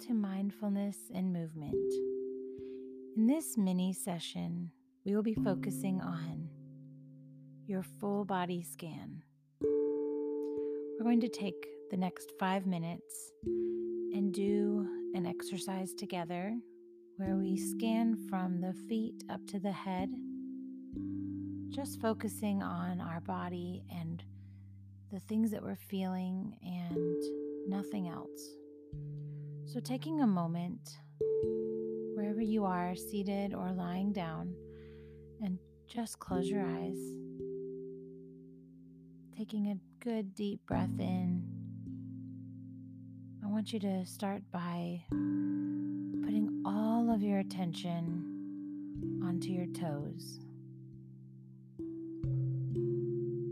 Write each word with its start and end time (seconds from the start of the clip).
To 0.00 0.14
Mindfulness 0.14 0.96
and 1.14 1.32
Movement. 1.32 1.74
In 3.16 3.26
this 3.26 3.58
mini 3.58 3.92
session, 3.92 4.70
we 5.04 5.14
will 5.14 5.22
be 5.22 5.34
focusing 5.34 6.00
on 6.00 6.48
your 7.66 7.82
full 7.82 8.24
body 8.24 8.62
scan. 8.62 9.22
We're 9.60 11.04
going 11.04 11.20
to 11.20 11.28
take 11.28 11.66
the 11.90 11.98
next 11.98 12.32
five 12.40 12.66
minutes 12.66 13.32
and 13.44 14.32
do 14.32 14.88
an 15.14 15.26
exercise 15.26 15.92
together 15.92 16.56
where 17.16 17.36
we 17.36 17.58
scan 17.58 18.16
from 18.30 18.60
the 18.62 18.72
feet 18.88 19.22
up 19.30 19.46
to 19.48 19.60
the 19.60 19.72
head, 19.72 20.10
just 21.68 22.00
focusing 22.00 22.62
on 22.62 23.00
our 23.00 23.20
body 23.20 23.84
and 23.94 24.24
the 25.12 25.20
things 25.20 25.50
that 25.50 25.62
we're 25.62 25.76
feeling 25.76 26.56
and 26.64 27.22
nothing 27.68 28.08
else. 28.08 28.56
So, 29.64 29.80
taking 29.80 30.20
a 30.20 30.26
moment, 30.26 30.98
wherever 32.14 32.42
you 32.42 32.64
are, 32.64 32.94
seated 32.94 33.54
or 33.54 33.72
lying 33.72 34.12
down, 34.12 34.54
and 35.42 35.58
just 35.86 36.18
close 36.18 36.48
your 36.48 36.62
eyes. 36.62 36.98
Taking 39.36 39.68
a 39.68 40.04
good 40.04 40.34
deep 40.34 40.60
breath 40.66 40.98
in. 40.98 41.42
I 43.42 43.46
want 43.46 43.72
you 43.72 43.80
to 43.80 44.04
start 44.04 44.42
by 44.52 45.02
putting 45.08 46.62
all 46.66 47.10
of 47.10 47.22
your 47.22 47.38
attention 47.38 49.22
onto 49.24 49.48
your 49.48 49.66
toes. 49.66 50.40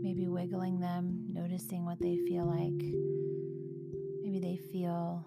Maybe 0.01 0.27
wiggling 0.27 0.79
them, 0.79 1.25
noticing 1.33 1.85
what 1.85 1.99
they 1.99 2.17
feel 2.27 2.45
like. 2.45 2.93
Maybe 4.23 4.39
they 4.39 4.57
feel 4.71 5.25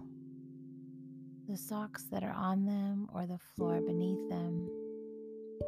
the 1.48 1.56
socks 1.56 2.05
that 2.11 2.23
are 2.23 2.33
on 2.33 2.64
them 2.64 3.09
or 3.12 3.27
the 3.27 3.39
floor 3.55 3.81
beneath 3.81 4.28
them. 4.31 4.69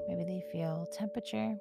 Maybe 0.08 0.24
they 0.24 0.42
feel 0.52 0.86
temperature. 0.92 1.56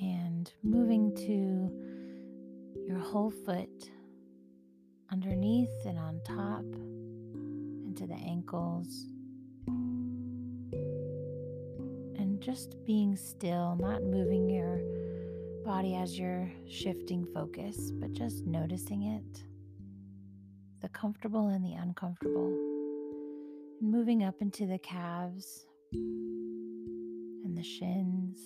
And 0.00 0.50
moving 0.62 1.14
to 1.16 1.70
your 2.86 2.98
whole 2.98 3.30
foot 3.30 3.90
underneath 5.12 5.84
and 5.84 5.98
on 5.98 6.20
top, 6.24 6.64
and 6.64 7.96
to 7.96 8.06
the 8.06 8.14
ankles. 8.14 9.06
And 12.18 12.40
just 12.40 12.76
being 12.86 13.16
still, 13.16 13.76
not 13.78 14.02
moving 14.02 14.48
your 14.48 14.80
body 15.66 15.96
as 15.96 16.16
you're 16.16 16.48
shifting 16.70 17.26
focus, 17.34 17.90
but 17.90 18.12
just 18.12 18.46
noticing 18.46 19.02
it 19.02 19.42
the 20.80 20.88
comfortable 20.90 21.48
and 21.48 21.64
the 21.64 21.72
uncomfortable, 21.72 22.54
and 23.80 23.90
moving 23.90 24.22
up 24.22 24.36
into 24.40 24.64
the 24.64 24.78
calves 24.78 25.66
and 25.92 27.58
the 27.58 27.64
shins. 27.64 28.38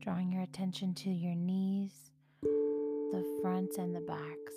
Drawing 0.00 0.32
your 0.32 0.42
attention 0.42 0.94
to 0.94 1.10
your 1.10 1.36
knees, 1.36 2.10
the 2.42 3.38
fronts, 3.40 3.78
and 3.78 3.94
the 3.94 4.00
backs. 4.00 4.54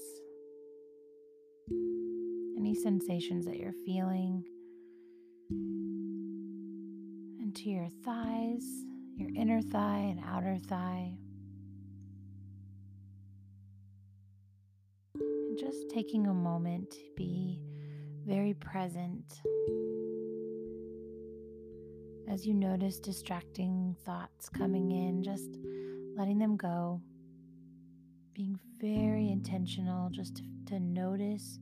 Any 2.58 2.74
sensations 2.74 3.46
that 3.46 3.58
you're 3.58 3.76
feeling 3.86 4.44
into 7.42 7.70
your 7.70 7.90
thighs, 8.04 8.66
your 9.16 9.30
inner 9.36 9.62
thigh 9.62 10.08
and 10.10 10.20
outer 10.26 10.58
thigh. 10.58 11.14
And 15.16 15.58
just 15.58 15.90
taking 15.90 16.28
a 16.28 16.34
moment 16.34 16.92
to 16.92 17.00
be 17.16 17.60
very 18.26 18.54
present 18.54 19.42
as 22.30 22.46
you 22.46 22.54
notice 22.54 23.00
distracting 23.00 23.96
thoughts 24.06 24.50
coming 24.50 24.92
in, 24.92 25.24
just 25.24 25.58
letting 26.16 26.38
them 26.40 26.58
go. 26.58 27.02
Being 28.34 28.60
very 28.80 29.30
intentional 29.30 30.10
just 30.10 30.36
to, 30.36 30.44
to 30.68 30.80
notice 30.80 31.60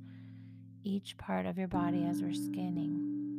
each 0.84 1.18
part 1.18 1.46
of 1.46 1.58
your 1.58 1.68
body 1.68 2.06
as 2.06 2.22
we're 2.22 2.34
scanning. 2.34 3.35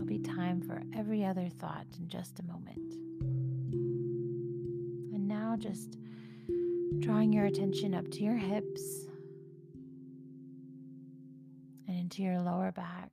There'll 0.00 0.18
be 0.18 0.26
time 0.26 0.62
for 0.62 0.82
every 0.96 1.26
other 1.26 1.50
thought 1.50 1.84
in 1.98 2.08
just 2.08 2.40
a 2.40 2.42
moment. 2.44 2.94
And 5.12 5.28
now 5.28 5.56
just 5.58 5.98
drawing 7.00 7.34
your 7.34 7.44
attention 7.44 7.94
up 7.94 8.10
to 8.12 8.22
your 8.22 8.36
hips 8.36 8.80
and 11.86 11.98
into 11.98 12.22
your 12.22 12.40
lower 12.40 12.72
back. 12.72 13.10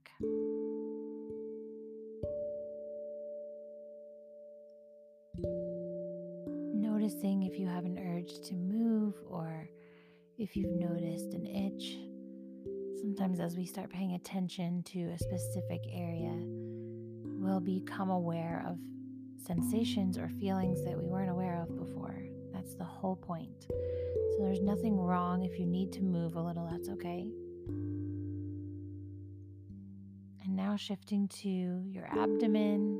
Noticing 6.73 7.43
if 7.43 7.59
you 7.59 7.67
have 7.67 7.83
an 7.83 7.97
urge 7.99 8.39
to 8.47 8.53
move 8.53 9.15
or 9.29 9.67
if 10.37 10.55
you've 10.55 10.79
noticed 10.79 11.33
an 11.33 11.45
itch. 11.45 11.97
Sometimes, 13.01 13.41
as 13.41 13.57
we 13.57 13.65
start 13.65 13.89
paying 13.89 14.13
attention 14.13 14.83
to 14.83 15.01
a 15.09 15.17
specific 15.17 15.81
area, 15.91 16.31
we'll 17.47 17.59
become 17.61 18.09
aware 18.09 18.65
of 18.67 18.77
sensations 19.41 20.17
or 20.17 20.27
feelings 20.27 20.83
that 20.83 20.97
we 20.97 21.05
weren't 21.05 21.29
aware 21.29 21.55
of 21.61 21.77
before. 21.77 22.21
That's 22.53 22.75
the 22.75 22.83
whole 22.83 23.15
point. 23.15 23.67
So 23.69 24.37
there's 24.41 24.59
nothing 24.59 24.97
wrong 24.97 25.43
if 25.43 25.57
you 25.57 25.65
need 25.65 25.93
to 25.93 26.01
move 26.01 26.35
a 26.35 26.41
little, 26.41 26.67
that's 26.69 26.89
okay. 26.89 27.31
And 30.43 30.55
now 30.55 30.75
shifting 30.75 31.29
to 31.41 31.47
your 31.47 32.07
abdomen 32.07 32.99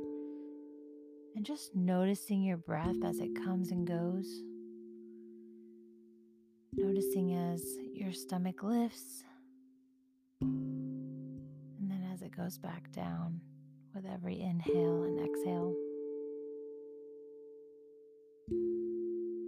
and 1.36 1.44
just 1.44 1.76
noticing 1.76 2.42
your 2.42 2.56
breath 2.56 2.96
as 3.04 3.18
it 3.18 3.34
comes 3.36 3.70
and 3.70 3.86
goes. 3.86 4.42
Noticing 6.72 7.34
as 7.34 7.62
your 7.92 8.12
stomach 8.12 8.62
lifts 8.62 9.24
and 10.40 11.90
then 11.90 12.08
as 12.14 12.22
it 12.22 12.34
goes 12.34 12.56
back 12.56 12.90
down 12.92 13.40
with 14.02 14.12
every 14.12 14.40
inhale 14.40 15.02
and 15.02 15.18
exhale. 15.18 15.74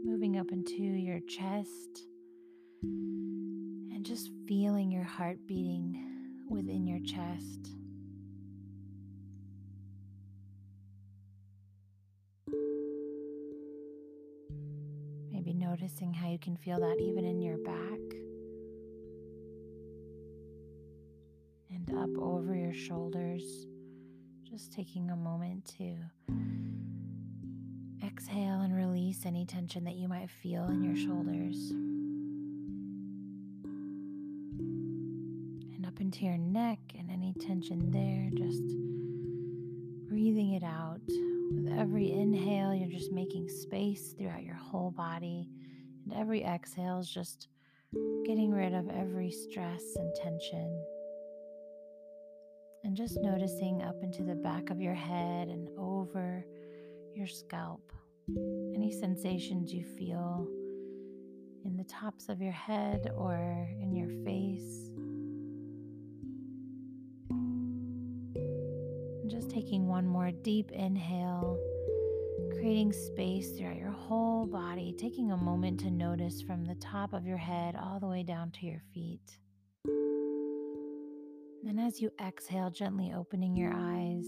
Moving 0.04 0.38
up 0.38 0.50
into 0.50 0.82
your 0.82 1.20
chest 1.20 2.02
and 2.82 4.04
just 4.04 4.30
feeling 4.48 4.90
your 4.90 5.04
heart 5.04 5.38
beating 5.46 6.04
within 6.48 6.84
your 6.84 6.98
chest. 7.00 7.68
Maybe 15.30 15.54
noticing 15.54 16.12
how 16.12 16.28
you 16.28 16.40
can 16.40 16.56
feel 16.56 16.80
that 16.80 16.96
even 17.00 17.24
in 17.24 17.40
your 17.40 17.58
back 17.58 18.00
and 21.70 21.88
up 21.96 22.20
over 22.20 22.56
your 22.56 22.74
shoulders. 22.74 23.69
Just 24.50 24.72
taking 24.72 25.10
a 25.10 25.16
moment 25.16 25.64
to 25.78 25.94
exhale 28.04 28.62
and 28.62 28.74
release 28.74 29.24
any 29.24 29.46
tension 29.46 29.84
that 29.84 29.94
you 29.94 30.08
might 30.08 30.28
feel 30.28 30.64
in 30.64 30.82
your 30.82 30.96
shoulders. 30.96 31.70
And 35.76 35.86
up 35.86 36.00
into 36.00 36.24
your 36.24 36.36
neck 36.36 36.80
and 36.98 37.12
any 37.12 37.32
tension 37.38 37.92
there, 37.92 38.28
just 38.36 38.64
breathing 40.08 40.54
it 40.54 40.64
out. 40.64 41.00
With 41.06 41.72
every 41.78 42.10
inhale, 42.10 42.74
you're 42.74 42.90
just 42.90 43.12
making 43.12 43.48
space 43.48 44.14
throughout 44.18 44.42
your 44.42 44.56
whole 44.56 44.90
body. 44.90 45.48
And 46.04 46.12
every 46.12 46.42
exhale 46.42 46.98
is 46.98 47.08
just 47.08 47.46
getting 48.26 48.50
rid 48.50 48.74
of 48.74 48.88
every 48.90 49.30
stress 49.30 49.94
and 49.94 50.12
tension 50.16 50.84
and 52.84 52.96
just 52.96 53.18
noticing 53.20 53.82
up 53.82 53.96
into 54.02 54.22
the 54.22 54.34
back 54.34 54.70
of 54.70 54.80
your 54.80 54.94
head 54.94 55.48
and 55.48 55.68
over 55.78 56.44
your 57.14 57.26
scalp. 57.26 57.92
Any 58.74 58.92
sensations 58.92 59.72
you 59.72 59.84
feel 59.84 60.46
in 61.64 61.76
the 61.76 61.84
tops 61.84 62.28
of 62.28 62.40
your 62.40 62.52
head 62.52 63.10
or 63.16 63.68
in 63.80 63.94
your 63.94 64.08
face. 64.24 64.90
And 69.20 69.30
just 69.30 69.50
taking 69.50 69.86
one 69.86 70.06
more 70.06 70.30
deep 70.30 70.70
inhale, 70.72 71.58
creating 72.52 72.92
space 72.92 73.50
throughout 73.52 73.76
your 73.76 73.90
whole 73.90 74.46
body, 74.46 74.94
taking 74.98 75.32
a 75.32 75.36
moment 75.36 75.80
to 75.80 75.90
notice 75.90 76.40
from 76.40 76.64
the 76.64 76.76
top 76.76 77.12
of 77.12 77.26
your 77.26 77.36
head 77.36 77.76
all 77.76 78.00
the 78.00 78.06
way 78.06 78.22
down 78.22 78.50
to 78.52 78.66
your 78.66 78.82
feet. 78.94 79.38
And 81.66 81.78
as 81.78 82.00
you 82.00 82.10
exhale, 82.20 82.70
gently 82.70 83.12
opening 83.16 83.54
your 83.54 83.72
eyes. 83.74 84.26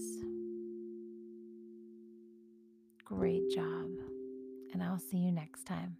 Great 3.03 3.49
job. 3.53 3.89
And 4.73 4.83
I'll 4.83 4.99
see 4.99 5.17
you 5.17 5.31
next 5.31 5.65
time. 5.65 5.97